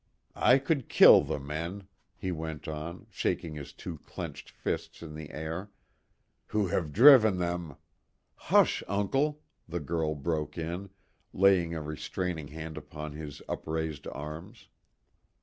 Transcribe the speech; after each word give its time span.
I 0.35 0.57
could 0.57 0.89
kill 0.89 1.21
the 1.21 1.39
men," 1.39 1.87
he 2.15 2.31
went 2.31 2.67
on, 2.67 3.05
shaking 3.11 3.53
his 3.53 3.71
two 3.71 3.99
clenched 3.99 4.49
fists 4.49 5.03
in 5.03 5.13
the 5.13 5.29
air, 5.29 5.69
"who 6.47 6.65
have 6.69 6.91
driven 6.91 7.37
them" 7.37 7.75
"Hush, 8.49 8.81
uncle!" 8.87 9.43
the 9.69 9.79
girl 9.79 10.15
broke 10.15 10.57
in, 10.57 10.89
laying 11.33 11.75
a 11.75 11.83
restraining 11.83 12.47
hand 12.47 12.79
upon 12.79 13.11
his 13.11 13.43
upraised 13.47 14.07
arms. 14.07 14.69